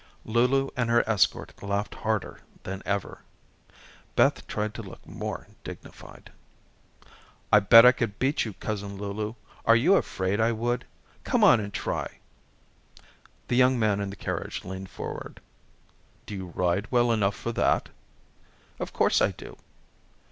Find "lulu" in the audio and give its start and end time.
0.25-0.71, 8.97-9.35